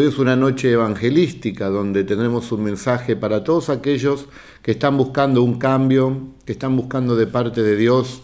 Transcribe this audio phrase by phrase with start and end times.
[0.00, 4.28] Hoy es una noche evangelística donde tendremos un mensaje para todos aquellos
[4.62, 8.20] que están buscando un cambio, que están buscando de parte de Dios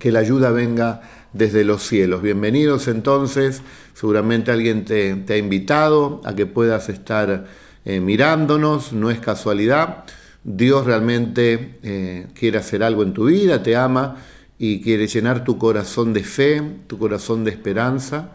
[0.00, 1.02] que la ayuda venga
[1.32, 2.22] desde los cielos.
[2.22, 7.46] Bienvenidos entonces, seguramente alguien te, ha invitado a que puedas estar
[7.84, 10.06] eh, mirándonos, no es casualidad.
[10.42, 14.16] Dios realmente eh, quiere hacer algo en tu vida, te ama
[14.58, 18.32] y quiere llenar tu corazón de fe, tu corazón de esperanza.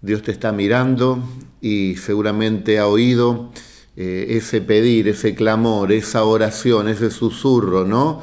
[0.00, 1.22] Dios te está mirando
[1.60, 3.50] y seguramente ha oído
[3.96, 8.22] eh, ese pedir, ese clamor, esa oración, ese susurro, ¿no?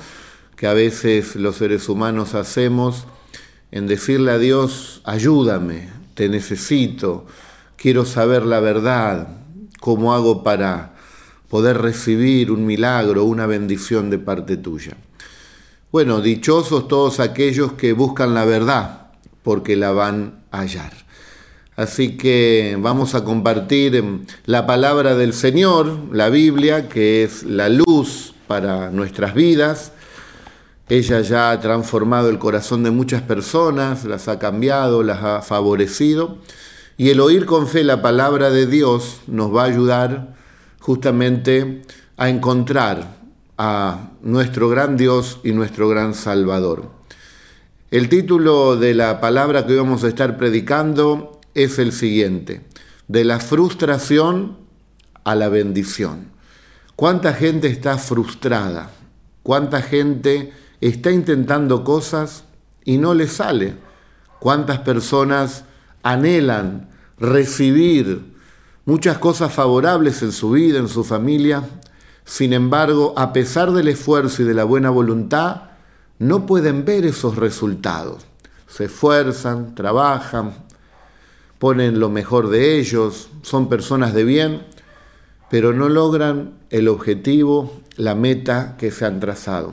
[0.56, 3.08] Que a veces los seres humanos hacemos
[3.72, 7.26] en decirle a Dios, ayúdame, te necesito,
[7.76, 9.28] quiero saber la verdad,
[9.82, 10.96] cómo hago para
[11.50, 14.96] poder recibir un milagro, una bendición de parte tuya.
[15.92, 19.12] Bueno, dichosos todos aquellos que buscan la verdad,
[19.44, 21.05] porque la van a hallar.
[21.76, 24.02] Así que vamos a compartir
[24.46, 29.92] la palabra del Señor, la Biblia, que es la luz para nuestras vidas.
[30.88, 36.38] Ella ya ha transformado el corazón de muchas personas, las ha cambiado, las ha favorecido.
[36.96, 40.34] Y el oír con fe la palabra de Dios nos va a ayudar
[40.80, 41.82] justamente
[42.16, 43.18] a encontrar
[43.58, 46.90] a nuestro gran Dios y nuestro gran Salvador.
[47.92, 52.62] El título de la palabra que vamos a estar predicando es el siguiente,
[53.08, 54.58] de la frustración
[55.24, 56.32] a la bendición.
[56.96, 58.92] ¿Cuánta gente está frustrada?
[59.42, 62.44] ¿Cuánta gente está intentando cosas
[62.84, 63.74] y no le sale?
[64.40, 65.66] ¿Cuántas personas
[66.04, 68.36] anhelan recibir
[68.86, 71.64] muchas cosas favorables en su vida, en su familia.
[72.24, 75.64] Sin embargo, a pesar del esfuerzo y de la buena voluntad,
[76.18, 78.26] no pueden ver esos resultados.
[78.68, 80.65] Se esfuerzan, trabajan,
[81.60, 84.62] ponen lo mejor de ellos, son personas de bien,
[85.50, 89.72] pero no logran el objetivo, la meta que se han trazado.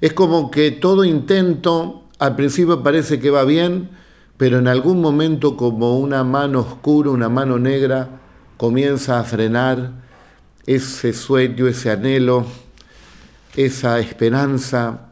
[0.00, 3.90] Es como que todo intento al principio parece que va bien,
[4.36, 8.20] pero en algún momento como una mano oscura, una mano negra,
[8.56, 9.92] comienza a frenar
[10.66, 12.46] ese sueño, ese anhelo,
[13.56, 15.08] esa esperanza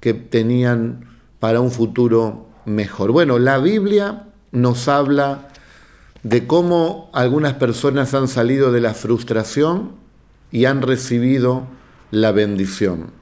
[0.00, 1.06] que tenían
[1.40, 3.12] para un futuro mejor.
[3.12, 5.45] Bueno, la Biblia nos habla
[6.28, 9.92] de cómo algunas personas han salido de la frustración
[10.50, 11.68] y han recibido
[12.10, 13.12] la bendición.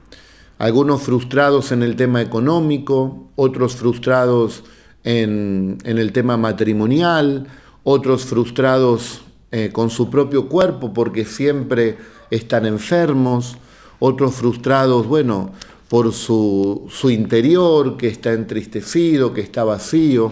[0.57, 4.63] Algunos frustrados en el tema económico, otros frustrados
[5.03, 7.45] en, en el tema matrimonial,
[7.83, 9.21] otros frustrados
[9.51, 11.97] eh, con su propio cuerpo porque siempre
[12.31, 13.55] están enfermos,
[13.99, 15.51] otros frustrados, bueno,
[15.89, 20.31] por su, su interior, que está entristecido, que está vacío,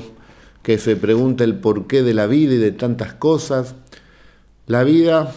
[0.64, 3.76] que se pregunta el porqué de la vida y de tantas cosas.
[4.66, 5.32] La vida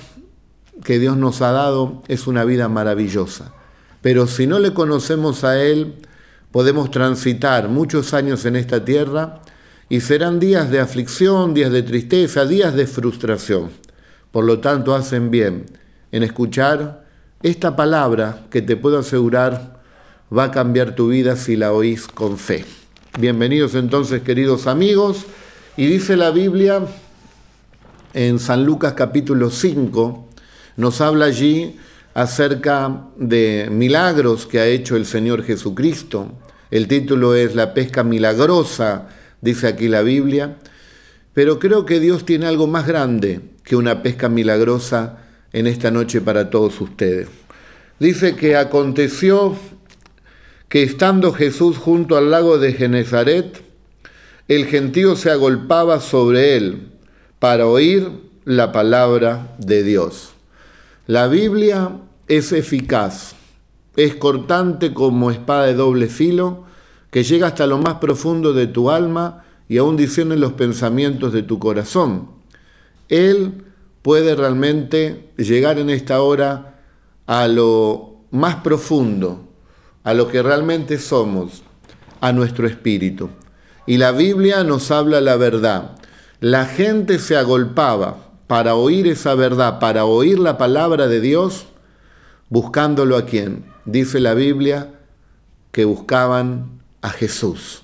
[0.85, 3.53] que Dios nos ha dado es una vida maravillosa,
[4.01, 5.97] pero si no le conocemos a Él,
[6.53, 9.41] podemos transitar muchos años en esta tierra
[9.89, 13.71] y serán días de aflicción, días de tristeza, días de frustración.
[14.31, 15.67] Por lo tanto, hacen bien
[16.13, 17.05] en escuchar
[17.43, 19.81] esta palabra que te puedo asegurar
[20.37, 22.65] va a cambiar tu vida si la oís con fe.
[23.19, 25.25] Bienvenidos entonces, queridos amigos.
[25.79, 26.83] Y dice la Biblia
[28.13, 30.29] en San Lucas capítulo 5,
[30.77, 31.77] nos habla allí
[32.13, 36.31] acerca de milagros que ha hecho el Señor Jesucristo.
[36.71, 39.09] El título es La pesca milagrosa
[39.41, 40.57] dice aquí la Biblia,
[41.33, 45.21] pero creo que Dios tiene algo más grande que una pesca milagrosa
[45.55, 47.29] en esta noche para todos ustedes.
[47.99, 49.57] Dice que aconteció
[50.69, 53.63] que estando Jesús junto al lago de Genezaret,
[54.49, 56.89] el gentío se agolpaba sobre él
[57.39, 58.11] para oír
[58.45, 60.31] la palabra de Dios.
[61.07, 63.35] La Biblia es eficaz,
[63.97, 66.65] es cortante como espada de doble filo,
[67.11, 71.43] que llega hasta lo más profundo de tu alma y aún discierne los pensamientos de
[71.43, 72.29] tu corazón.
[73.09, 73.65] Él
[74.03, 76.81] puede realmente llegar en esta hora
[77.27, 79.46] a lo más profundo,
[80.07, 81.65] a lo que realmente somos,
[82.21, 83.29] a nuestro espíritu.
[83.89, 85.97] Y la Biblia nos habla la verdad.
[86.39, 91.67] La gente se agolpaba para oír esa verdad, para oír la palabra de Dios,
[92.51, 93.65] buscándolo a quién.
[93.85, 94.93] Dice la Biblia
[95.73, 97.83] que buscaban a Jesús.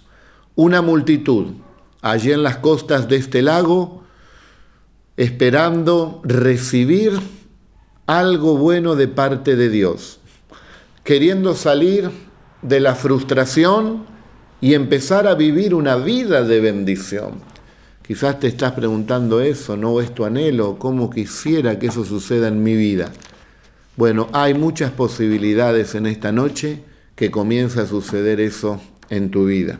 [0.55, 1.55] Una multitud
[2.03, 4.05] allí en las costas de este lago
[5.17, 7.19] esperando recibir
[8.07, 10.21] algo bueno de parte de Dios,
[11.05, 12.11] queriendo salir
[12.63, 14.07] de la frustración
[14.61, 17.41] y empezar a vivir una vida de bendición.
[18.07, 20.79] Quizás te estás preguntando eso, ¿no es tu anhelo?
[20.79, 23.13] ¿Cómo quisiera que eso suceda en mi vida?
[23.97, 26.81] Bueno, hay muchas posibilidades en esta noche
[27.17, 29.79] que comienza a suceder eso en tu vida.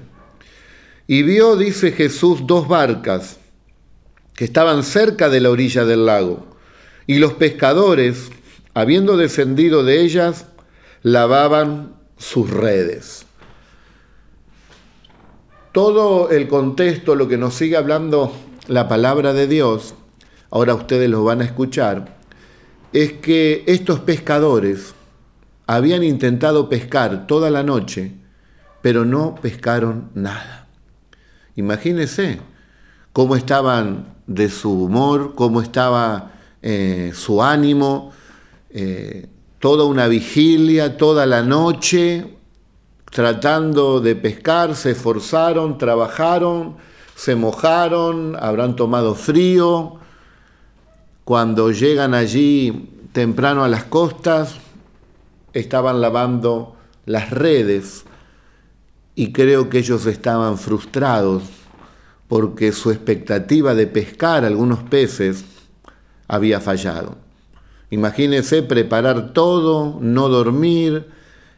[1.07, 3.39] Y vio, dice Jesús, dos barcas
[4.35, 6.47] que estaban cerca de la orilla del lago,
[7.07, 8.31] y los pescadores,
[8.75, 10.47] habiendo descendido de ellas,
[11.03, 13.27] lavaban sus redes.
[15.73, 18.33] Todo el contexto, lo que nos sigue hablando
[18.69, 19.95] la palabra de Dios,
[20.51, 22.17] ahora ustedes lo van a escuchar,
[22.93, 24.95] es que estos pescadores
[25.67, 28.13] habían intentado pescar toda la noche,
[28.83, 30.69] pero no pescaron nada.
[31.57, 32.41] Imagínense
[33.13, 38.13] cómo estaban de su humor, cómo estaba eh, su ánimo,
[38.71, 39.29] eh,
[39.63, 42.35] toda una vigilia, toda la noche,
[43.05, 46.79] tratando de pescar, se esforzaron, trabajaron,
[47.15, 50.01] se mojaron, habrán tomado frío.
[51.23, 54.57] Cuando llegan allí temprano a las costas,
[55.53, 56.75] estaban lavando
[57.07, 58.03] las redes
[59.15, 61.45] y creo que ellos estaban frustrados
[62.27, 65.45] porque su expectativa de pescar algunos peces
[66.27, 67.22] había fallado.
[67.93, 71.09] Imagínense preparar todo, no dormir,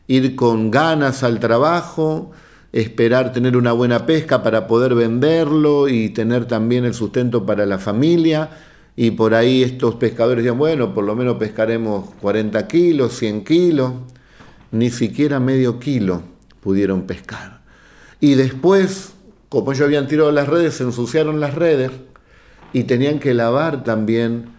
[0.09, 2.33] ir con ganas al trabajo,
[2.73, 7.79] esperar tener una buena pesca para poder venderlo y tener también el sustento para la
[7.79, 8.51] familia.
[8.97, 13.93] Y por ahí estos pescadores decían, bueno, por lo menos pescaremos 40 kilos, 100 kilos,
[14.73, 16.23] ni siquiera medio kilo
[16.61, 17.61] pudieron pescar.
[18.19, 19.13] Y después,
[19.49, 21.93] como ellos habían tirado las redes, se ensuciaron las redes
[22.73, 24.54] y tenían que lavar también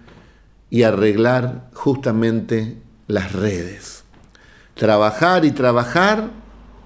[0.70, 2.78] y arreglar justamente
[3.08, 4.04] las redes.
[4.74, 6.32] Trabajar y trabajar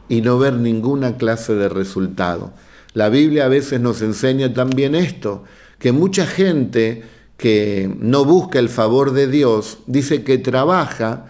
[0.09, 2.51] y no ver ninguna clase de resultado.
[2.93, 5.43] La Biblia a veces nos enseña también esto,
[5.77, 7.03] que mucha gente
[7.37, 11.27] que no busca el favor de Dios dice que trabaja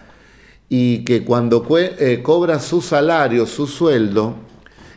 [0.68, 4.34] y que cuando eh, cobra su salario, su sueldo,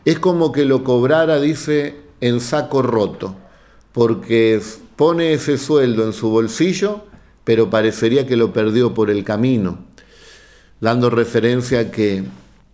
[0.06, 3.36] es como que lo cobrara, dice, en saco roto,
[3.92, 4.60] porque
[4.96, 7.06] pone ese sueldo en su bolsillo
[7.44, 9.80] pero parecería que lo perdió por el camino,
[10.80, 12.24] dando referencia a que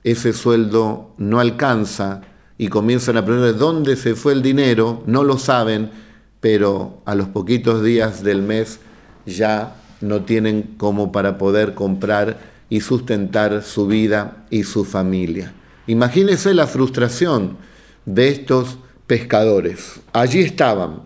[0.03, 2.21] ese sueldo no alcanza
[2.57, 5.91] y comienzan a aprender dónde se fue el dinero, no lo saben,
[6.39, 8.79] pero a los poquitos días del mes
[9.25, 12.39] ya no tienen como para poder comprar
[12.69, 15.53] y sustentar su vida y su familia.
[15.87, 17.57] Imagínense la frustración
[18.05, 18.77] de estos
[19.07, 19.99] pescadores.
[20.13, 21.01] Allí estaban,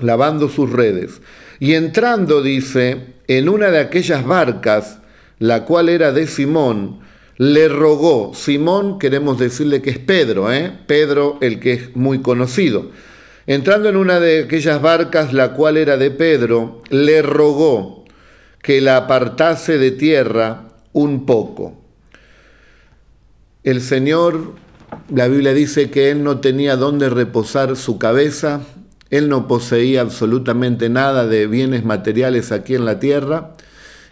[0.00, 1.20] lavando sus redes.
[1.60, 4.98] Y entrando, dice, en una de aquellas barcas,
[5.38, 7.00] la cual era de Simón,
[7.36, 10.72] le rogó, Simón queremos decirle que es Pedro, ¿eh?
[10.86, 12.90] Pedro el que es muy conocido.
[13.46, 18.04] Entrando en una de aquellas barcas, la cual era de Pedro, le rogó
[18.62, 21.80] que la apartase de tierra un poco.
[23.62, 24.54] El Señor,
[25.14, 28.62] la Biblia dice que él no tenía dónde reposar su cabeza,
[29.10, 33.54] él no poseía absolutamente nada de bienes materiales aquí en la tierra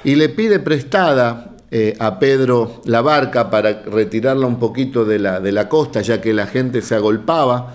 [0.05, 5.41] y le pide prestada eh, a Pedro la barca para retirarla un poquito de la,
[5.41, 7.75] de la costa, ya que la gente se agolpaba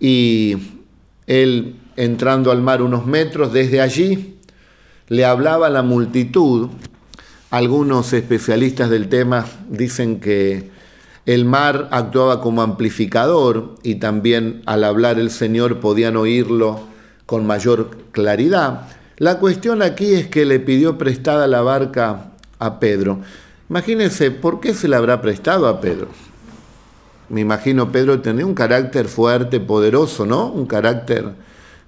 [0.00, 0.56] y
[1.26, 4.38] él entrando al mar unos metros, desde allí
[5.08, 6.68] le hablaba a la multitud.
[7.50, 10.70] Algunos especialistas del tema dicen que
[11.28, 16.80] el mar actuaba como amplificador y también al hablar el Señor podían oírlo
[17.26, 18.88] con mayor claridad.
[19.18, 23.20] La cuestión aquí es que le pidió prestada la barca a Pedro.
[23.68, 26.08] Imagínense, ¿por qué se la habrá prestado a Pedro?
[27.28, 30.46] Me imagino Pedro tenía un carácter fuerte, poderoso, ¿no?
[30.46, 31.34] Un carácter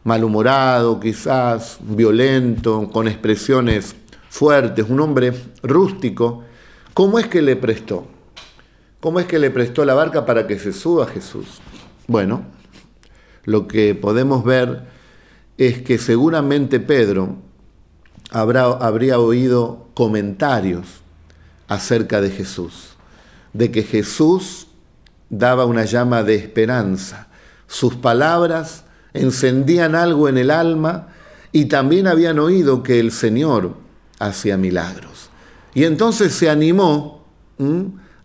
[0.05, 3.97] malhumorado, quizás violento, con expresiones
[4.29, 5.33] fuertes, un hombre
[5.63, 6.45] rústico.
[6.93, 8.20] ¿Cómo es que le prestó?
[9.01, 11.61] ¿Cómo es que le prestó la barca para que se suba Jesús?
[12.07, 12.45] Bueno,
[13.45, 14.85] lo que podemos ver
[15.57, 17.37] es que seguramente Pedro
[18.31, 20.87] habrá, habría oído comentarios
[21.67, 22.97] acerca de Jesús,
[23.55, 24.67] de que Jesús
[25.31, 27.29] daba una llama de esperanza.
[27.67, 31.09] Sus palabras encendían algo en el alma
[31.53, 33.77] y también habían oído que el Señor
[34.19, 35.31] hacía milagros.
[35.73, 37.25] Y entonces se animó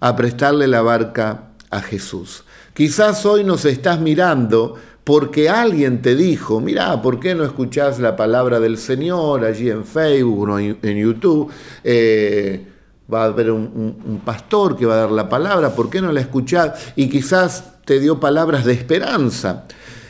[0.06, 2.44] a prestarle la barca a Jesús.
[2.76, 8.16] Quizás hoy nos estás mirando porque alguien te dijo, mira, ¿por qué no escuchás la
[8.16, 11.52] palabra del Señor allí en Facebook o en YouTube?
[11.84, 12.68] Eh,
[13.12, 16.22] va a haber un, pastor que va a dar la palabra, ¿por qué no la
[16.22, 16.94] escuchás?
[16.96, 19.66] Y quizás te dio palabras de esperanza.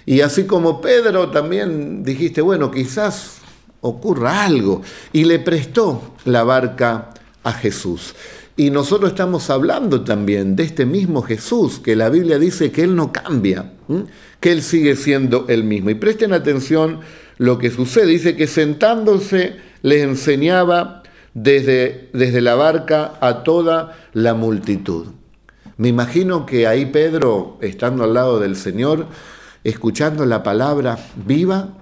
[0.05, 3.37] Y así como Pedro también dijiste, bueno, quizás
[3.79, 4.81] ocurra algo.
[5.13, 7.11] Y le prestó la barca
[7.45, 8.13] a Jesús.
[8.57, 12.95] Y nosotros estamos hablando también de este mismo Jesús, que la Biblia dice que Él
[12.95, 13.73] no cambia,
[14.39, 15.89] que Él sigue siendo el mismo.
[15.89, 17.01] Y presten atención
[17.37, 18.07] lo que sucede.
[18.07, 25.07] Dice que sentándose les enseñaba desde, desde la barca a toda la multitud.
[25.75, 29.07] Me imagino que ahí Pedro, estando al lado del Señor,
[29.65, 31.73] escuchando la palabra viva,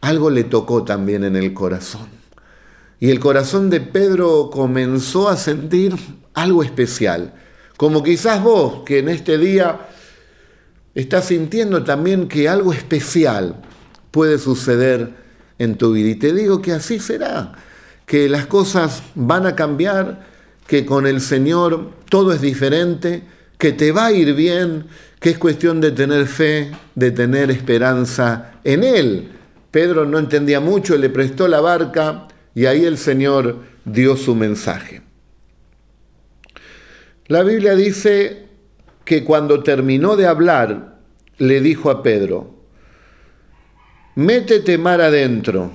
[0.00, 2.15] algo le tocó también en el corazón.
[2.98, 5.94] Y el corazón de Pedro comenzó a sentir
[6.34, 7.34] algo especial.
[7.76, 9.88] Como quizás vos, que en este día
[10.94, 13.56] estás sintiendo también que algo especial
[14.10, 15.10] puede suceder
[15.58, 16.08] en tu vida.
[16.08, 17.52] Y te digo que así será,
[18.06, 20.26] que las cosas van a cambiar,
[20.66, 23.24] que con el Señor todo es diferente,
[23.58, 24.86] que te va a ir bien,
[25.20, 29.32] que es cuestión de tener fe, de tener esperanza en Él.
[29.70, 35.02] Pedro no entendía mucho, le prestó la barca y ahí el Señor dio su mensaje.
[37.26, 38.46] La Biblia dice
[39.04, 41.00] que cuando terminó de hablar,
[41.36, 42.54] le dijo a Pedro,
[44.14, 45.70] métete mar adentro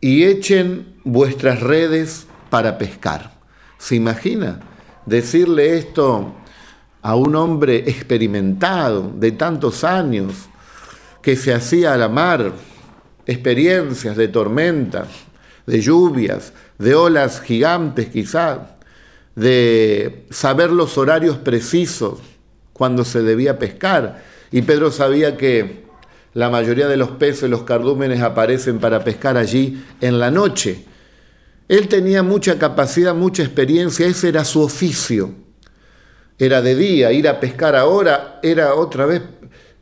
[0.00, 3.38] y echen vuestras redes para pescar.
[3.76, 4.58] ¿Se imagina
[5.04, 6.34] decirle esto
[7.02, 10.48] a un hombre experimentado de tantos años
[11.20, 12.52] que se hacía a la mar,
[13.26, 15.29] experiencias de tormentas,
[15.66, 18.58] de lluvias, de olas gigantes quizás,
[19.34, 22.18] de saber los horarios precisos
[22.72, 24.22] cuando se debía pescar.
[24.50, 25.84] Y Pedro sabía que
[26.34, 30.84] la mayoría de los peces, los cardúmenes, aparecen para pescar allí en la noche.
[31.68, 35.34] Él tenía mucha capacidad, mucha experiencia, ese era su oficio.
[36.38, 39.22] Era de día, ir a pescar ahora era otra vez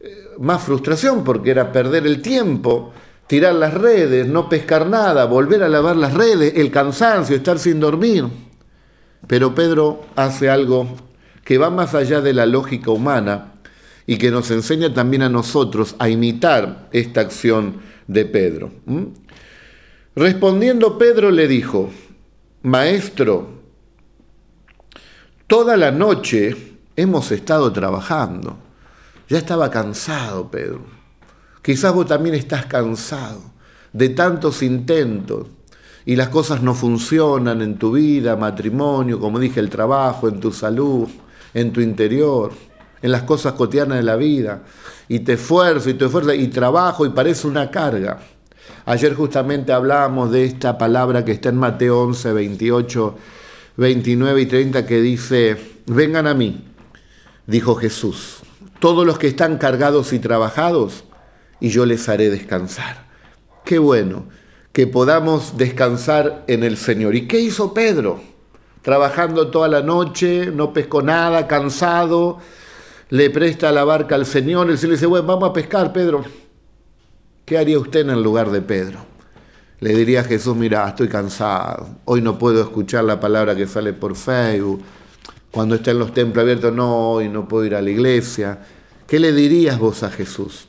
[0.01, 2.93] eh, más frustración porque era perder el tiempo
[3.29, 7.79] tirar las redes, no pescar nada, volver a lavar las redes, el cansancio, estar sin
[7.79, 8.25] dormir.
[9.27, 10.97] Pero Pedro hace algo
[11.45, 13.53] que va más allá de la lógica humana
[14.07, 18.73] y que nos enseña también a nosotros a imitar esta acción de Pedro.
[20.17, 21.91] Respondiendo Pedro le dijo,
[22.63, 23.61] Maestro,
[25.47, 26.57] toda la noche
[26.97, 28.57] hemos estado trabajando.
[29.29, 30.98] Ya estaba cansado Pedro
[31.69, 33.43] Quizás vos también estás cansado
[33.93, 35.49] de tantos intentos
[36.07, 40.51] y las cosas no funcionan en tu vida, matrimonio, como dije, el trabajo, en tu
[40.51, 41.07] salud,
[41.53, 42.53] en tu interior,
[43.03, 44.63] en las cosas cotidianas de la vida.
[45.09, 48.19] Y te esfuerzo y te esfuerzo y trabajo y parece una carga.
[48.87, 53.15] Ayer justamente hablábamos de esta palabra que está en Mateo 11, 28,
[53.77, 56.65] 29 y 30 que dice, vengan a mí,
[57.47, 58.39] dijo Jesús,
[58.81, 61.05] todos los que están cargados y trabajados,
[61.61, 63.07] y yo les haré descansar.
[63.65, 64.25] Qué bueno
[64.73, 67.15] que podamos descansar en el Señor.
[67.15, 68.21] ¿Y qué hizo Pedro?
[68.83, 72.39] Trabajando toda la noche, no pescó nada, cansado,
[73.11, 76.25] le presta la barca al Señor, el Señor le dice, bueno, vamos a pescar, Pedro.
[77.45, 79.01] ¿Qué haría usted en el lugar de Pedro?
[79.81, 83.93] Le diría a Jesús, mira, estoy cansado, hoy no puedo escuchar la palabra que sale
[83.93, 84.83] por Facebook,
[85.51, 88.61] cuando está en los templos abiertos, no, hoy no puedo ir a la iglesia.
[89.07, 90.69] ¿Qué le dirías vos a Jesús?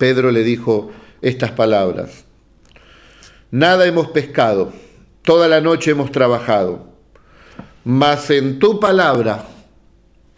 [0.00, 0.90] Pedro le dijo
[1.20, 2.24] estas palabras.
[3.50, 4.72] Nada hemos pescado,
[5.20, 6.86] toda la noche hemos trabajado,
[7.84, 9.46] mas en tu palabra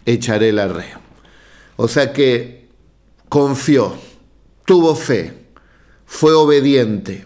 [0.05, 0.97] echaré la red.
[1.77, 2.71] O sea que
[3.29, 3.95] confió,
[4.65, 5.33] tuvo fe,
[6.07, 7.25] fue obediente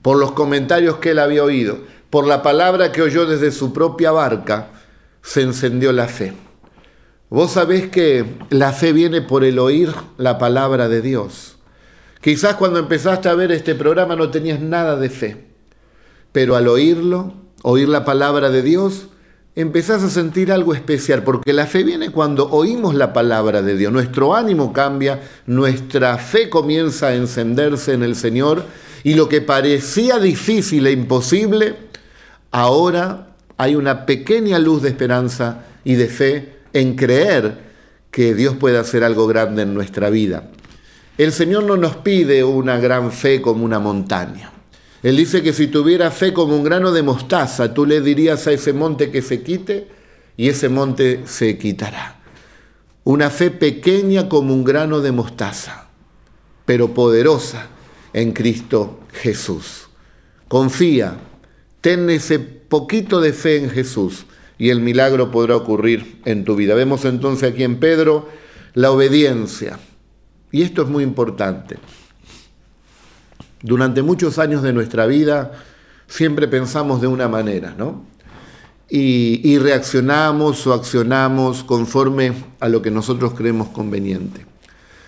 [0.00, 4.12] por los comentarios que él había oído, por la palabra que oyó desde su propia
[4.12, 4.70] barca,
[5.20, 6.32] se encendió la fe.
[7.30, 11.58] Vos sabés que la fe viene por el oír la palabra de Dios.
[12.20, 15.46] Quizás cuando empezaste a ver este programa no tenías nada de fe,
[16.32, 17.32] pero al oírlo,
[17.62, 19.06] oír la palabra de Dios,
[19.54, 23.92] empezás a sentir algo especial, porque la fe viene cuando oímos la palabra de Dios.
[23.92, 28.64] Nuestro ánimo cambia, nuestra fe comienza a encenderse en el Señor
[29.04, 31.76] y lo que parecía difícil e imposible,
[32.50, 37.70] ahora hay una pequeña luz de esperanza y de fe en creer
[38.10, 40.50] que Dios puede hacer algo grande en nuestra vida.
[41.18, 44.52] El Señor no nos pide una gran fe como una montaña.
[45.02, 48.52] Él dice que si tuviera fe como un grano de mostaza, tú le dirías a
[48.52, 49.88] ese monte que se quite
[50.36, 52.20] y ese monte se quitará.
[53.04, 55.88] Una fe pequeña como un grano de mostaza,
[56.66, 57.68] pero poderosa
[58.12, 59.88] en Cristo Jesús.
[60.48, 61.16] Confía,
[61.80, 64.26] ten ese poquito de fe en Jesús
[64.60, 66.74] y el milagro podrá ocurrir en tu vida.
[66.74, 68.28] Vemos entonces aquí en Pedro
[68.74, 69.78] la obediencia.
[70.52, 71.78] Y esto es muy importante.
[73.62, 75.52] Durante muchos años de nuestra vida
[76.08, 78.04] siempre pensamos de una manera, ¿no?
[78.90, 84.44] Y, reaccionamos o accionamos conforme a lo que nosotros creemos conveniente.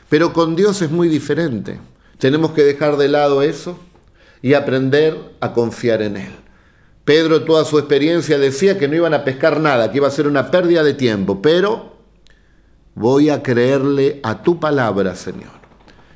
[0.09, 1.79] Pero con Dios es muy diferente.
[2.19, 3.79] Tenemos que dejar de lado eso
[4.41, 6.42] y aprender a confiar en Él.
[7.05, 10.29] Pedro, toda su experiencia, decía que no iban a pescar nada, que iba a ser
[10.29, 11.97] una pérdida de tiempo, pero
[12.95, 15.63] voy a creerle a tu palabra, Señor.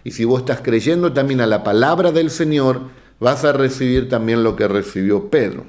[0.05, 2.83] Y si vos estás creyendo también a la palabra del Señor,
[3.19, 5.67] vas a recibir también lo que recibió Pedro.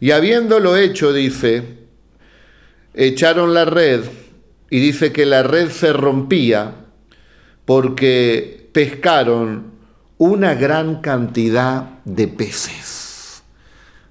[0.00, 1.78] Y habiéndolo hecho, dice,
[2.92, 4.02] echaron la red
[4.68, 6.74] y dice que la red se rompía
[7.64, 9.72] porque pescaron
[10.18, 12.97] una gran cantidad de peces.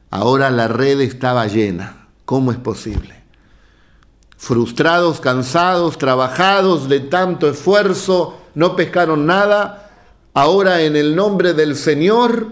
[0.09, 2.07] Ahora la red estaba llena.
[2.25, 3.15] ¿Cómo es posible?
[4.37, 9.91] Frustrados, cansados, trabajados de tanto esfuerzo, no pescaron nada.
[10.33, 12.47] Ahora en el nombre del Señor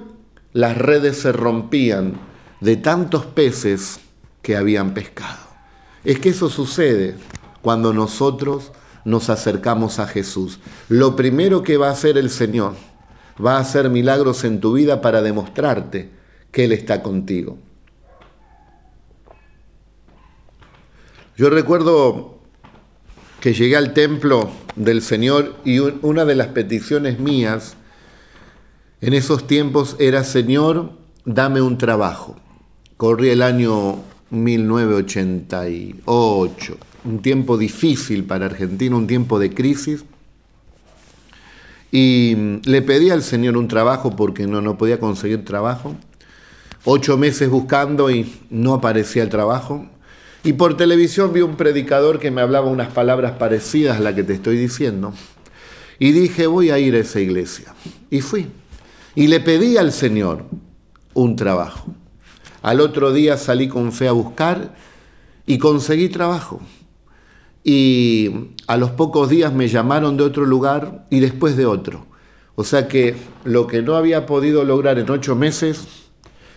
[0.54, 2.14] las redes se rompían
[2.60, 4.00] de tantos peces
[4.42, 5.46] que habían pescado.
[6.04, 7.16] Es que eso sucede
[7.62, 8.72] cuando nosotros
[9.04, 10.60] nos acercamos a Jesús.
[10.90, 12.74] Lo primero que va a hacer el Señor
[13.44, 16.12] va a hacer milagros en tu vida para demostrarte
[16.56, 17.60] que Él está contigo.
[21.36, 22.40] Yo recuerdo
[23.42, 27.76] que llegué al templo del Señor y una de las peticiones mías
[29.02, 30.94] en esos tiempos era, Señor,
[31.26, 32.38] dame un trabajo.
[32.96, 33.98] Corría el año
[34.30, 40.06] 1988, un tiempo difícil para Argentina, un tiempo de crisis
[41.92, 45.98] y le pedí al Señor un trabajo porque no, no podía conseguir trabajo.
[46.86, 49.88] Ocho meses buscando y no aparecía el trabajo.
[50.44, 54.24] Y por televisión vi un predicador que me hablaba unas palabras parecidas a las que
[54.24, 55.14] te estoy diciendo.
[56.00, 57.74] Y dije, voy a ir a esa iglesia.
[58.10, 58.48] Y fui.
[59.16, 60.46] Y le pedí al Señor
[61.14, 61.94] un trabajo.
[62.62, 64.76] Al otro día salí con fe a buscar
[65.46, 66.62] y conseguí trabajo
[67.68, 72.06] y a los pocos días me llamaron de otro lugar y después de otro.
[72.54, 75.88] O sea que lo que no había podido lograr en ocho meses,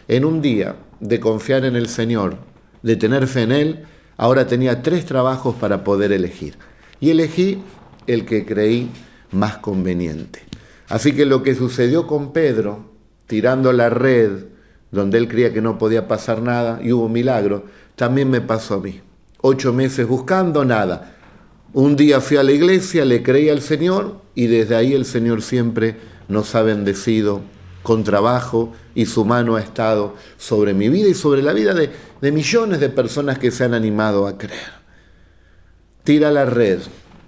[0.09, 2.39] en un día de confiar en el Señor,
[2.83, 3.85] de tener fe en Él,
[4.17, 6.59] ahora tenía tres trabajos para poder elegir.
[7.01, 7.63] Y elegí
[8.07, 8.91] el que creí
[9.31, 10.43] más conveniente.
[10.89, 12.93] Así que lo que sucedió con Pedro,
[13.27, 14.47] tirando la red
[14.91, 18.81] donde él creía que no podía pasar nada y hubo milagro, también me pasó a
[18.81, 19.03] mí
[19.41, 21.15] ocho meses buscando, nada.
[21.73, 25.43] Un día fui a la iglesia, le creí al Señor y desde ahí el Señor
[25.43, 25.97] siempre
[26.29, 27.43] nos ha bendecido
[27.89, 31.91] con trabajo y su mano ha estado sobre mi vida y sobre la vida de,
[32.31, 34.73] millones de personas que se han animado a creer.
[36.05, 36.81] Tira la red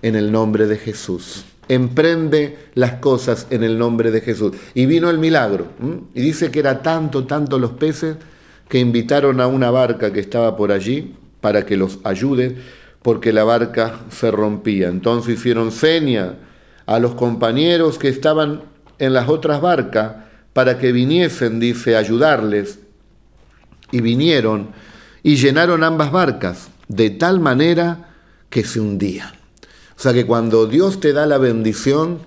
[0.03, 1.46] en el nombre de Jesús.
[1.66, 4.55] Emprende las cosas en el nombre de Jesús.
[4.75, 5.68] Y vino el milagro.
[6.14, 8.16] Y dice que era tanto, tanto los peces
[8.68, 12.59] que invitaron a una barca que estaba por allí para que los ayude,
[13.01, 14.88] porque la barca se rompía.
[14.88, 16.35] Entonces hicieron seña
[16.85, 18.61] a los compañeros que estaban
[18.99, 22.78] en las otras barcas para que viniesen, dice, a ayudarles.
[23.92, 24.70] Y vinieron
[25.22, 28.10] y llenaron ambas barcas de tal manera
[28.48, 29.32] que se hundían.
[29.96, 32.20] O sea que cuando Dios te da la bendición,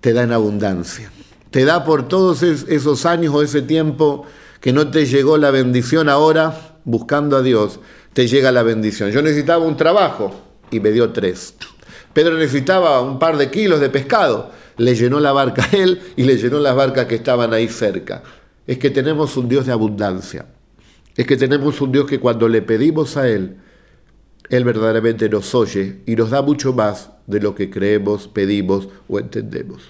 [0.00, 1.10] te da en abundancia.
[1.50, 4.26] Te da por todos esos años o ese tiempo
[4.60, 7.80] que no te llegó la bendición ahora buscando a Dios,
[8.12, 9.10] te llega la bendición.
[9.10, 10.34] Yo necesitaba un trabajo
[10.70, 11.54] y me dio tres.
[12.12, 14.50] Pedro necesitaba un par de kilos de pescado.
[14.78, 18.22] Le llenó la barca a él y le llenó las barcas que estaban ahí cerca.
[18.66, 20.46] Es que tenemos un Dios de abundancia.
[21.16, 23.56] Es que tenemos un Dios que cuando le pedimos a Él,
[24.50, 29.18] Él verdaderamente nos oye y nos da mucho más de lo que creemos, pedimos o
[29.18, 29.82] entendemos.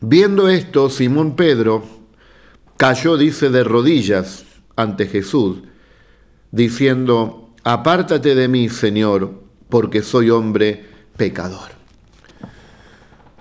[0.00, 1.82] Viendo esto, Simón Pedro
[2.76, 4.44] cayó, dice, de rodillas
[4.76, 5.58] ante Jesús
[6.52, 10.84] diciendo, apártate de mí, Señor, porque soy hombre
[11.16, 11.73] pecador.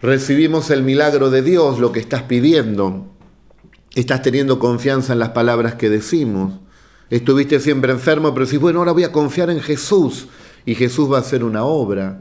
[0.04, 3.06] Recibimos el milagro de Dios, lo que estás pidiendo.
[3.96, 6.56] Estás teniendo confianza en las palabras que decimos.
[7.10, 10.28] Estuviste siempre enfermo, pero decís, bueno, ahora voy a confiar en Jesús
[10.66, 12.20] y Jesús va a hacer una obra.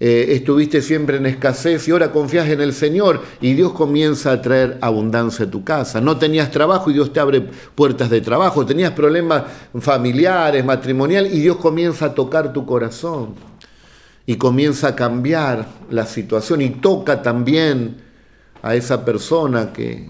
[0.00, 4.42] Eh, estuviste siempre en escasez y ahora confías en el Señor y Dios comienza a
[4.42, 6.00] traer abundancia a tu casa.
[6.00, 7.40] No tenías trabajo y Dios te abre
[7.76, 8.66] puertas de trabajo.
[8.66, 9.44] Tenías problemas
[9.78, 13.55] familiares, matrimonial y Dios comienza a tocar tu corazón
[14.26, 17.98] y comienza a cambiar la situación y toca también
[18.62, 20.08] a esa persona que,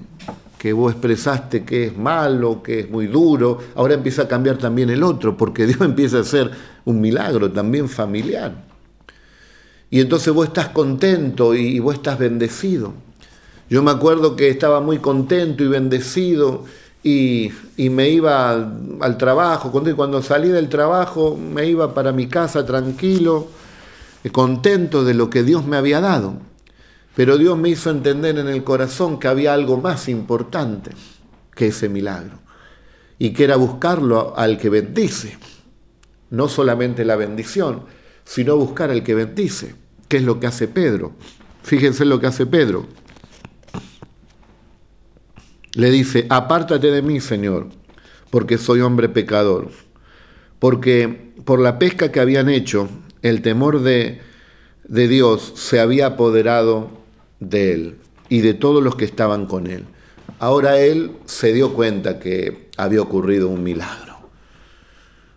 [0.58, 3.58] que vos expresaste que es malo, que es muy duro.
[3.74, 6.50] Ahora empieza a cambiar también el otro porque Dios empieza a hacer
[6.84, 8.64] un milagro también familiar.
[9.90, 12.94] y entonces vos estás contento y, vos estás bendecido.
[13.68, 16.64] Yo me acuerdo que estaba muy contento y bendecido
[17.02, 19.70] y, me iba al, trabajo.
[19.70, 23.48] Cuando salí del trabajo me iba para mi casa tranquilo,
[24.32, 26.38] contento de lo que Dios me había dado.
[27.14, 30.90] Pero Dios me hizo entender en el corazón que había algo más importante
[31.54, 32.38] que ese milagro
[33.18, 35.38] y que era buscarlo al que bendice.
[36.30, 37.84] No solamente la bendición,
[38.24, 39.74] sino buscar al que bendice,
[40.08, 41.14] que es lo que hace Pedro.
[41.62, 42.86] Fíjense lo que hace Pedro.
[45.72, 47.68] Le dice, apártate de mí, Señor,
[48.30, 49.70] porque soy hombre pecador.
[50.58, 52.88] Porque por la pesca que habían hecho,
[53.22, 54.20] el temor de,
[54.84, 56.90] de Dios se había apoderado
[57.40, 57.96] de él
[58.28, 59.84] y de todos los que estaban con él.
[60.38, 64.16] Ahora él se dio cuenta que había ocurrido un milagro.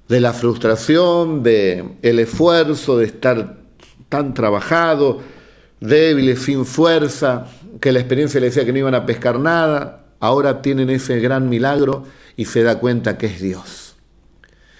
[0.08, 3.60] De la frustración, de el esfuerzo de estar
[4.10, 5.20] tan trabajado,
[5.80, 7.48] débil, sin fuerza,
[7.80, 11.48] que la experiencia le decía que no iban a pescar nada, ahora tienen ese gran
[11.48, 12.04] milagro
[12.36, 13.96] y se da cuenta que es Dios.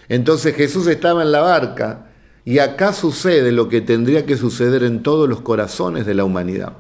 [0.10, 2.09] Entonces Jesús estaba en la barca
[2.50, 6.74] y acá sucede lo que tendría que suceder en todos los corazones de la humanidad.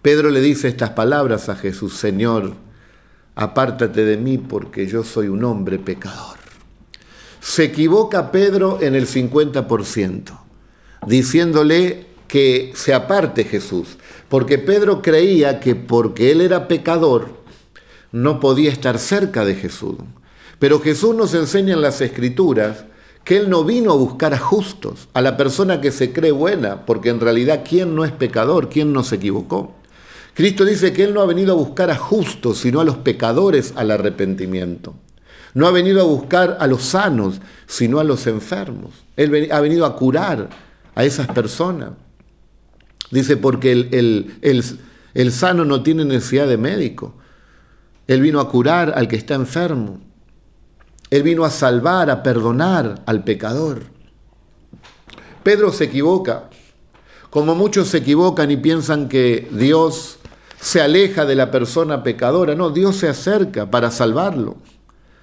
[0.00, 2.52] Pedro le dice estas palabras a Jesús, Señor,
[3.34, 6.38] apártate de mí porque yo soy un hombre pecador.
[7.40, 10.38] Se equivoca Pedro en el 50%,
[11.04, 13.98] diciéndole que se aparte Jesús,
[14.28, 17.42] porque Pedro creía que porque él era pecador,
[18.12, 19.96] no podía estar cerca de Jesús.
[20.60, 22.84] Pero Jesús nos enseña en las escrituras
[23.28, 26.86] que Él no vino a buscar a justos, a la persona que se cree buena,
[26.86, 28.70] porque en realidad ¿quién no es pecador?
[28.70, 29.74] ¿Quién no se equivocó?
[30.32, 33.74] Cristo dice que Él no ha venido a buscar a justos, sino a los pecadores
[33.76, 34.94] al arrepentimiento.
[35.52, 38.94] No ha venido a buscar a los sanos, sino a los enfermos.
[39.14, 40.48] Él ha venido a curar
[40.94, 41.90] a esas personas.
[43.10, 44.38] Dice, porque el,
[45.12, 47.14] el sano no tiene necesidad de médico.
[48.06, 50.00] Él vino a curar al que está enfermo.
[51.10, 53.84] Él vino a salvar, a perdonar al pecador.
[55.42, 56.50] Pedro se equivoca,
[57.30, 60.18] como muchos se equivocan y piensan que Dios
[60.60, 64.56] se aleja de la persona pecadora, no, Dios se acerca para salvarlo.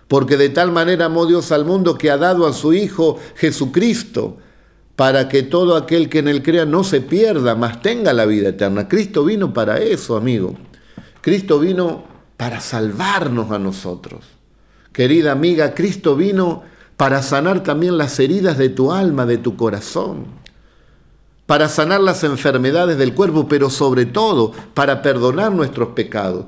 [0.08, 4.38] Porque de tal manera amó Dios al mundo que ha dado a su Hijo Jesucristo
[4.95, 8.50] para que todo aquel que en él crea no se pierda, mas tenga la vida
[8.50, 8.88] eterna.
[8.88, 10.56] Cristo vino para eso, amigo.
[11.21, 12.04] Cristo vino
[12.38, 14.35] para salvarnos a nosotros.
[14.95, 16.63] Querida amiga, Cristo vino
[16.97, 20.45] para sanar también las heridas de tu alma, de tu corazón
[21.45, 26.45] para sanar las enfermedades del cuerpo, pero sobre todo para perdonar nuestros pecados.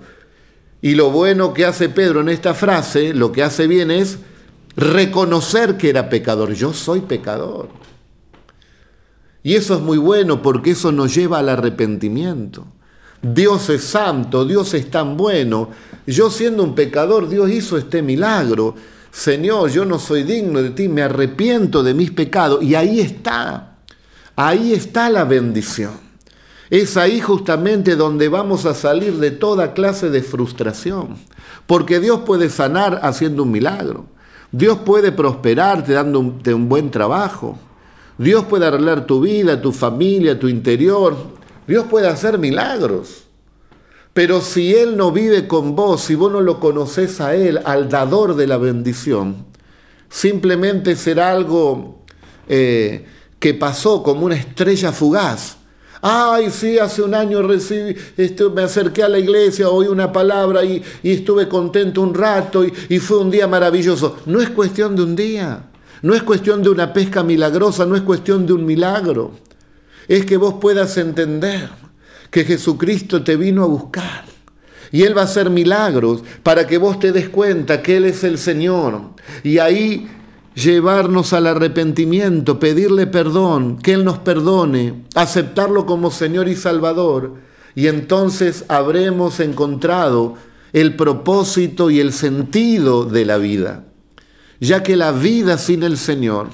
[0.81, 4.19] Y lo bueno que hace Pedro en esta frase, lo que hace bien es
[4.75, 6.53] reconocer que era pecador.
[6.53, 7.69] Yo soy pecador.
[9.43, 12.65] Y eso es muy bueno porque eso nos lleva al arrepentimiento.
[13.21, 15.69] Dios es santo, Dios es tan bueno.
[16.05, 18.75] Yo siendo un pecador, Dios hizo este milagro.
[19.11, 22.63] Señor, yo no soy digno de ti, me arrepiento de mis pecados.
[22.63, 23.77] Y ahí está.
[24.35, 25.91] Ahí está la bendición.
[26.69, 31.15] Es ahí justamente donde vamos a salir de toda clase de frustración.
[31.65, 34.05] Porque Dios puede sanar haciendo un milagro.
[34.51, 37.57] Dios puede prosperarte dándote un buen trabajo.
[38.17, 41.36] Dios puede arreglar tu vida, tu familia, tu interior.
[41.67, 43.23] Dios puede hacer milagros.
[44.13, 47.87] Pero si Él no vive con vos, si vos no lo conoces a Él, al
[47.87, 49.45] dador de la bendición,
[50.09, 52.03] simplemente será algo
[52.47, 53.05] eh,
[53.37, 55.57] que pasó como una estrella fugaz.
[56.01, 60.63] Ay, sí, hace un año recibí, este, me acerqué a la iglesia, oí una palabra
[60.63, 64.17] y, estuve contento un rato y, y fue un día maravilloso.
[64.25, 65.63] No es cuestión de un día,
[66.01, 69.46] no es cuestión de una pesca milagrosa, no es cuestión de un milagro.
[70.07, 71.69] Es que vos puedas entender
[72.31, 74.25] que Jesucristo te vino a buscar.
[74.91, 78.23] Y Él va a hacer milagros para que vos te des cuenta que Él es
[78.23, 79.01] el Señor.
[79.43, 80.07] Y ahí
[80.57, 87.35] llevarnos al arrepentimiento, pedirle perdón, que Él nos perdone, aceptarlo como Señor y Salvador,
[87.75, 90.33] y entonces habremos encontrado
[90.73, 93.85] el propósito y el sentido de la vida,
[94.59, 96.49] ya que la vida sin el Señor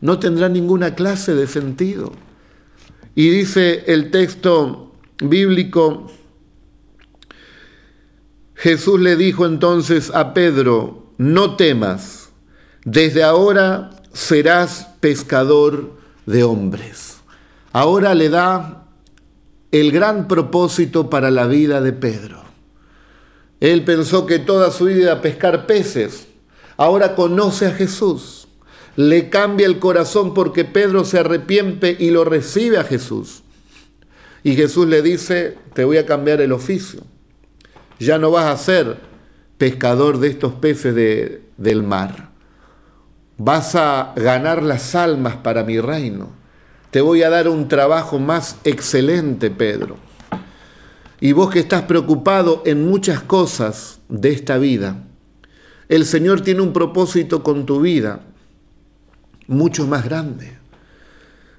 [0.00, 2.12] no tendrá ninguna clase de sentido.
[3.20, 6.10] Y dice el texto bíblico,
[8.54, 12.30] Jesús le dijo entonces a Pedro, no temas,
[12.86, 17.18] desde ahora serás pescador de hombres.
[17.74, 18.86] Ahora le da
[19.70, 22.42] el gran propósito para la vida de Pedro.
[23.60, 26.26] Él pensó que toda su vida pescar peces.
[26.78, 28.39] Ahora conoce a Jesús.
[28.96, 33.42] Le cambia el corazón porque Pedro se arrepiente y lo recibe a Jesús.
[34.42, 37.02] Y Jesús le dice, te voy a cambiar el oficio.
[37.98, 38.98] Ya no vas a ser
[39.58, 42.30] pescador de estos peces de, del mar.
[43.36, 46.30] Vas a ganar las almas para mi reino.
[46.90, 49.96] Te voy a dar un trabajo más excelente, Pedro.
[51.20, 55.04] Y vos que estás preocupado en muchas cosas de esta vida,
[55.88, 58.20] el Señor tiene un propósito con tu vida
[59.50, 60.56] mucho más grande.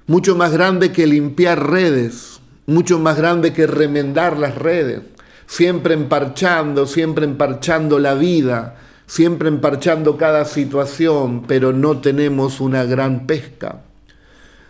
[0.06, 5.02] Mucho más grande que limpiar redes, mucho más grande que remendar las redes,
[5.46, 8.76] siempre emparchando, siempre emparchando la vida,
[9.06, 13.82] siempre emparchando cada situación, pero no tenemos una gran pesca.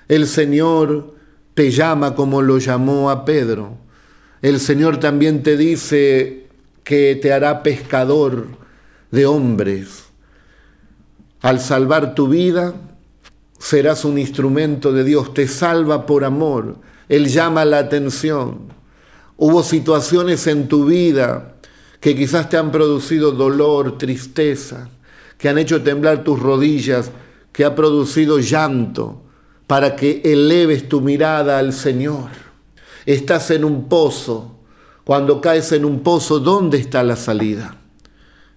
[0.09, 1.15] El Señor
[1.55, 3.79] te llama como lo llamó a Pedro.
[4.43, 6.49] El Señor también te dice
[6.83, 8.49] que te hará pescador
[9.13, 10.07] de hombres.
[11.41, 12.75] Al salvar tu vida,
[13.62, 18.72] serás un instrumento de Dios, te salva por amor, Él llama la atención.
[19.37, 21.55] Hubo situaciones en tu vida
[22.01, 24.88] que quizás te han producido dolor, tristeza,
[25.38, 27.12] que han hecho temblar tus rodillas,
[27.53, 29.22] que ha producido llanto,
[29.68, 32.31] para que eleves tu mirada al Señor.
[33.07, 34.59] Estás en un pozo.
[35.05, 37.82] Cuando caes en un pozo, ¿dónde está la salida?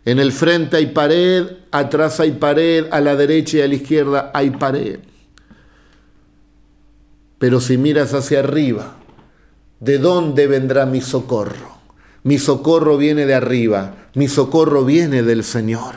[0.05, 4.31] En el frente hay pared, atrás hay pared, a la derecha y a la izquierda
[4.35, 4.99] hay pared.
[7.39, 8.97] Pero si miras hacia arriba,
[9.79, 11.75] ¿de dónde vendrá mi socorro?
[12.21, 15.95] Mi socorro viene de arriba, mi socorro viene del Señor,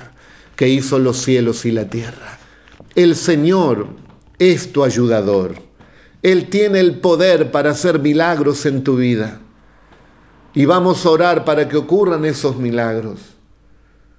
[0.57, 2.39] que hizo los cielos y la tierra.
[2.95, 3.89] El Señor
[4.39, 5.57] es tu ayudador.
[6.23, 9.41] Él tiene el poder para hacer milagros en tu vida.
[10.55, 13.38] Y vamos a orar para que ocurran esos milagros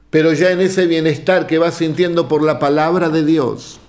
[0.10, 3.80] pero ya en ese bienestar que vas sintiendo por la palabra de Dios,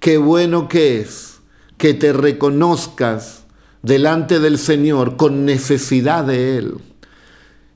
[0.00, 1.40] qué bueno que es
[1.76, 3.44] que te reconozcas
[3.82, 6.74] delante del Señor con necesidad de Él.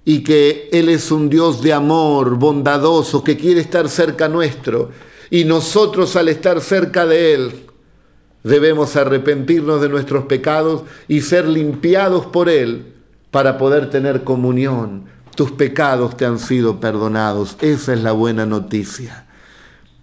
[0.04, 4.90] Y que Él es un Dios de amor, bondadoso, que quiere estar cerca nuestro.
[5.30, 7.52] Y nosotros al estar cerca de Él
[8.42, 12.92] debemos arrepentirnos de nuestros pecados y ser limpiados por Él
[13.30, 17.56] para poder tener comunión, tus pecados te han sido perdonados.
[17.60, 19.26] Esa es la buena noticia.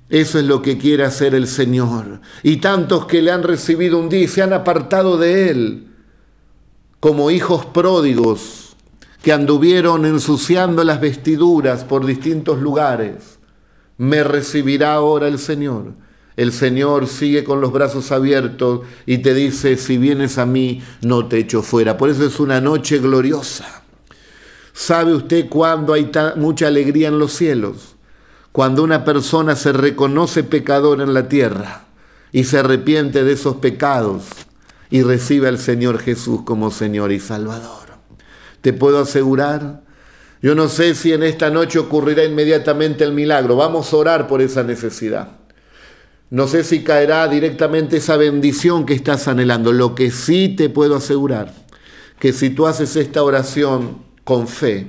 [0.09, 2.21] Eso es lo que quiere hacer el Señor.
[2.41, 5.87] Y tantos que le han recibido un día y se han apartado de Él,
[6.99, 8.75] como hijos pródigos
[9.21, 13.39] que anduvieron ensuciando las vestiduras por distintos lugares,
[13.97, 15.93] me recibirá ahora el Señor.
[16.37, 21.27] El Señor sigue con los brazos abiertos y te dice, si vienes a mí, no
[21.27, 21.97] te echo fuera.
[21.97, 23.78] Por eso es una noche gloriosa.
[24.79, 27.97] ¿Sabe usted cuándo hay mucha alegría en los cielos?
[28.53, 31.83] Cuando una persona se reconoce pecador en la tierra
[32.31, 34.23] y se arrepiente de esos pecados
[34.89, 37.89] y recibe al Señor Jesús como Señor y Salvador.
[38.61, 39.83] Te puedo asegurar,
[40.41, 44.41] yo no sé si en esta noche ocurrirá inmediatamente el milagro, vamos a orar por
[44.41, 45.39] esa necesidad.
[46.29, 49.73] No sé si caerá directamente esa bendición que estás anhelando.
[49.73, 51.53] Lo que sí te puedo asegurar,
[52.17, 54.85] que si tú haces esta oración con fe,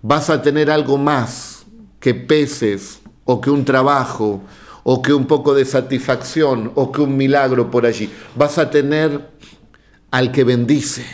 [0.00, 1.66] vas a tener algo más
[2.00, 4.40] que peces o que un trabajo
[4.82, 8.10] o que un poco de satisfacción o que un milagro por allí.
[8.34, 9.28] Vas a tener
[10.10, 11.04] al que bendice,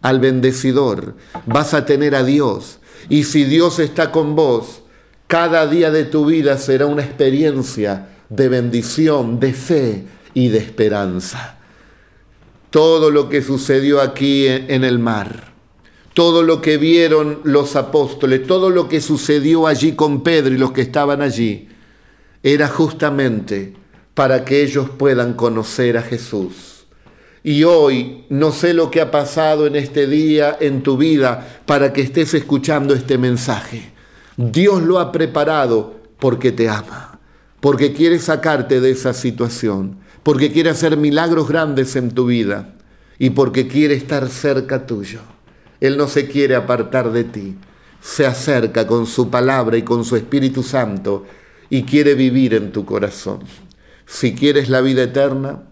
[0.00, 2.78] al bendecidor, vas a tener a Dios.
[3.10, 4.80] Y si Dios está con vos,
[5.26, 11.58] cada día de tu vida será una experiencia de bendición, de fe y de esperanza.
[12.70, 15.51] Todo lo que sucedió aquí en el mar
[16.14, 20.72] todo lo que vieron los apóstoles, todo lo que sucedió allí con Pedro y los
[20.72, 21.68] que estaban allí,
[22.42, 23.74] era justamente
[24.14, 26.84] para que ellos puedan conocer a Jesús.
[27.44, 31.92] Y hoy no sé lo que ha pasado en este día, en tu vida, para
[31.92, 33.92] que estés escuchando este mensaje.
[34.36, 37.18] Dios lo ha preparado porque te ama,
[37.60, 42.74] porque quiere sacarte de esa situación, porque quiere hacer milagros grandes en tu vida
[43.18, 45.20] y porque quiere estar cerca tuyo.
[45.82, 47.56] Él no se quiere apartar de ti.
[48.00, 51.26] Se acerca con su palabra y con su Espíritu Santo
[51.70, 53.40] y quiere vivir en tu corazón.
[54.06, 55.64] Si quieres la vida eterna,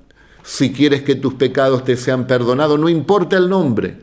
[0.42, 3.98] si quieres que tus pecados te sean perdonados, no importa el nombre,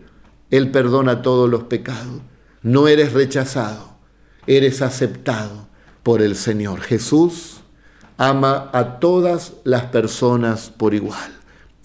[0.49, 2.21] Él perdona todos los pecados.
[2.61, 3.97] No eres rechazado,
[4.45, 5.67] eres aceptado
[6.03, 6.79] por el Señor.
[6.79, 7.57] Jesús
[8.17, 11.36] ama a todas las personas por igual.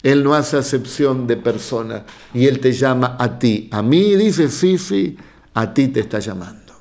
[0.03, 3.69] Él no hace acepción de persona y Él te llama a ti.
[3.71, 5.17] A mí dice, sí, sí,
[5.55, 6.73] a ti te está llamando.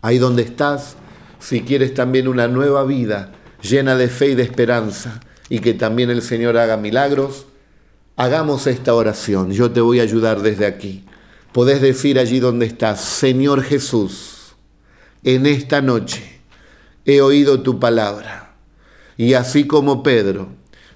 [0.00, 0.96] Ahí donde estás,
[1.38, 3.32] si quieres también una nueva vida,
[3.62, 7.46] llena de fe y de esperanza, y que también el Señor haga milagros,
[8.16, 9.52] hagamos esta oración.
[9.52, 11.04] Yo te voy a ayudar desde aquí.
[11.52, 14.54] Podés decir allí donde estás, Señor Jesús,
[15.22, 16.40] en esta noche
[17.04, 18.54] he oído tu palabra,
[19.16, 20.48] y así como Pedro,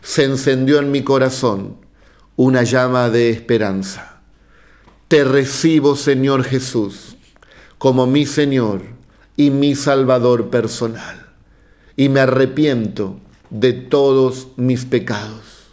[0.08, 1.76] se encendió en mi corazón
[2.34, 4.22] una llama de esperanza.
[5.06, 7.18] Te recibo, Señor Jesús,
[7.76, 8.80] como mi Señor
[9.36, 11.26] y mi Salvador personal,
[11.94, 15.66] y me arrepiento de todos mis pecados.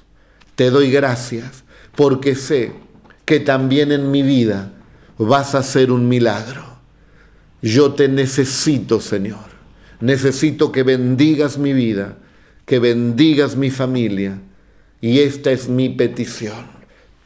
[0.56, 1.64] Te doy gracias
[1.96, 2.74] porque sé
[3.24, 4.74] que también en mi vida
[5.18, 6.66] vas a hacer un milagro.
[7.62, 9.56] Yo te necesito, Señor.
[10.02, 12.18] Necesito que bendigas mi vida,
[12.66, 14.42] que bendigas mi familia.
[15.02, 16.76] Y esta es mi petición.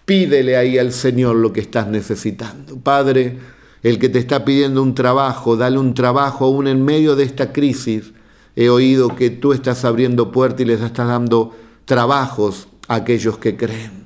[0.06, 2.78] Pídele ahí al Señor lo que estás necesitando.
[2.78, 3.38] Padre,
[3.84, 7.54] el que te está pidiendo un trabajo, dale un trabajo aún en medio de esta
[7.54, 8.13] crisis
[8.60, 13.56] He oído que tú estás abriendo puertas y les estás dando trabajos a aquellos que
[13.56, 14.06] creen.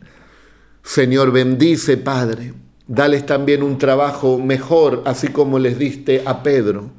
[0.83, 2.53] Señor, bendice, Padre.
[2.85, 6.91] Dales también un trabajo mejor, así como les diste a Pedro,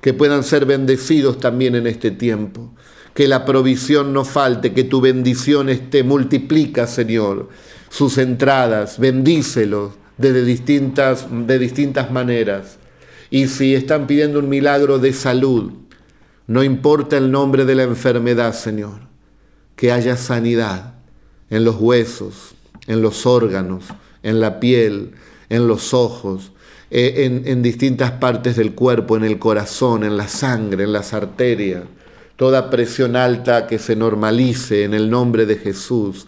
[0.00, 2.72] que puedan ser bendecidos también en este tiempo.
[3.14, 7.48] Que la provisión no falte, que tu bendición esté, multiplica, Señor,
[7.90, 12.78] sus entradas, bendícelos de distintas, de distintas maneras.
[13.30, 15.72] Y si están pidiendo un milagro de salud,
[16.46, 19.00] no importa el nombre de la enfermedad, Señor,
[19.76, 20.94] que haya sanidad
[21.50, 22.54] en los huesos,
[22.86, 23.84] en los órganos,
[24.22, 25.12] en la piel,
[25.48, 26.52] en los ojos,
[26.90, 31.14] eh, en, en distintas partes del cuerpo, en el corazón, en la sangre, en las
[31.14, 31.84] arterias.
[32.36, 36.26] Toda presión alta que se normalice en el nombre de Jesús.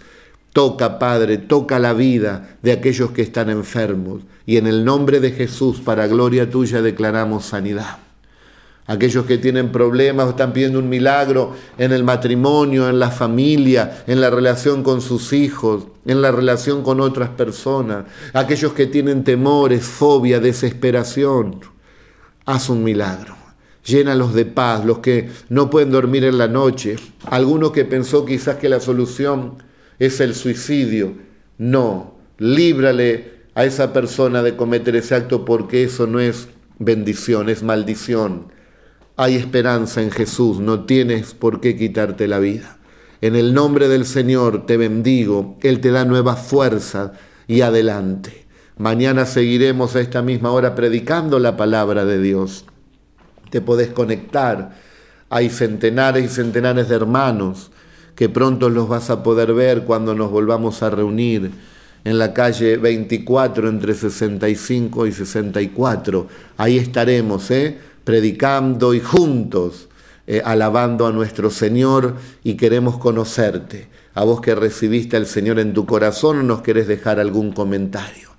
[0.53, 4.23] Toca, Padre, toca la vida de aquellos que están enfermos.
[4.47, 7.99] Y en el nombre de Jesús, para gloria tuya, declaramos sanidad
[8.87, 14.05] aquellos que tienen problemas o están pidiendo un milagro en el matrimonio, en la familia,
[14.07, 19.25] en la relación con sus hijos, en la relación con otras personas, aquellos que tienen
[19.25, 21.61] temores, fobia, desesperación.
[22.45, 23.44] Haz un milagro.
[23.85, 28.57] Llénalos de paz, los que no pueden dormir en la noche, alguno que pensó quizás
[28.57, 29.55] que la solución
[29.99, 31.15] es el suicidio.
[31.59, 37.63] No, líbrale a esa persona de cometer ese acto porque eso no es bendición, es
[37.63, 38.47] maldición.
[39.17, 42.79] Hay esperanza en Jesús, no tienes por qué quitarte la vida.
[43.21, 47.13] En el nombre del Señor te bendigo, Él te da nueva fuerza
[47.47, 48.47] y adelante.
[48.77, 52.65] Mañana seguiremos a esta misma hora predicando la palabra de Dios.
[53.55, 54.75] Te podés conectar.
[55.31, 57.71] Hay centenares y centenares de hermanos
[58.17, 61.53] que pronto los vas a poder ver cuando nos volvamos a reunir
[62.03, 66.27] en la calle 24 entre 65 y 64.
[66.57, 67.79] Ahí estaremos, ¿eh?
[68.03, 69.89] predicando y juntos
[70.27, 73.87] eh, alabando a nuestro Señor y queremos conocerte.
[74.15, 78.31] A vos que recibiste al Señor en tu corazón, nos querés dejar algún comentario.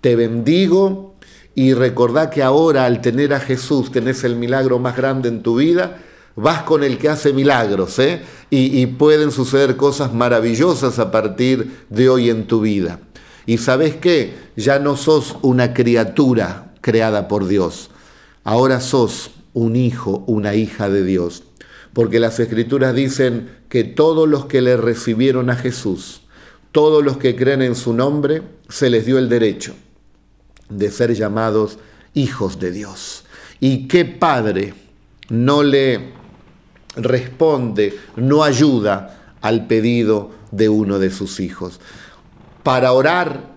[0.00, 1.11] Te bendigo
[1.54, 5.56] y recordá que ahora al tener a Jesús tenés el milagro más grande en tu
[5.56, 5.98] vida.
[6.34, 8.22] Vas con el que hace milagros, ¿eh?
[8.48, 13.00] Y, y pueden suceder cosas maravillosas a partir de hoy en tu vida.
[13.44, 14.34] Y sabes qué?
[14.56, 17.90] Ya no sos una criatura creada por Dios
[18.44, 21.44] ahora sos un hijo, una hija de Dios.
[21.92, 26.22] Porque las escrituras dicen que todos los que le recibieron a Jesús,
[26.72, 29.74] todos los que creen en su nombre, se les dio el derecho
[30.78, 31.78] de ser llamados
[32.14, 33.24] hijos de Dios.
[33.60, 34.74] ¿Y qué padre
[35.28, 36.12] no le
[36.96, 41.80] responde, no ayuda al pedido de uno de sus hijos?
[42.62, 43.52] Para orar,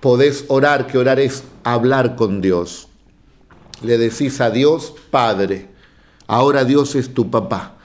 [0.00, 2.88] podés orar, que orar es hablar con Dios
[3.84, 5.68] le decís a Dios, Padre,
[6.26, 7.76] ahora Dios es tu papá,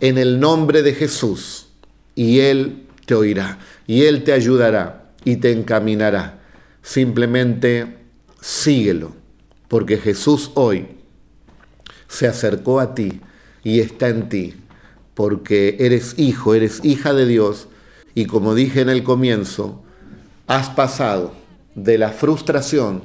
[0.00, 1.66] en el nombre de Jesús,
[2.14, 6.37] y Él te oirá, y Él te ayudará y te encaminará.
[6.82, 7.98] Simplemente
[8.40, 9.12] síguelo,
[9.68, 10.88] porque Jesús hoy
[12.08, 13.20] se acercó a ti
[13.62, 14.54] y está en ti,
[15.14, 17.68] porque eres hijo, eres hija de Dios,
[18.14, 19.82] y como dije en el comienzo,
[20.46, 21.34] has pasado
[21.74, 23.02] de la frustración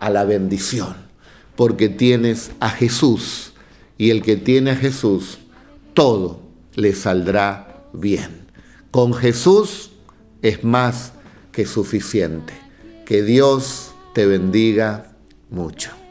[0.00, 1.12] a la bendición
[1.56, 3.52] porque tienes a Jesús
[3.98, 5.38] y el que tiene a Jesús,
[5.94, 6.40] todo
[6.74, 8.46] le saldrá bien.
[8.90, 9.90] Con Jesús
[10.40, 11.12] es más
[11.52, 12.54] que suficiente.
[13.12, 15.12] Que Dios te bendiga
[15.50, 16.01] mucho.